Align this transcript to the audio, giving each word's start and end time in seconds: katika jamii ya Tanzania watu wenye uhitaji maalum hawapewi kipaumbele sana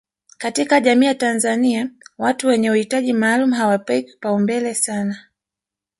katika 0.37 0.79
jamii 0.79 1.05
ya 1.05 1.15
Tanzania 1.15 1.91
watu 2.17 2.47
wenye 2.47 2.71
uhitaji 2.71 3.13
maalum 3.13 3.51
hawapewi 3.51 4.03
kipaumbele 4.03 4.73
sana 4.73 5.17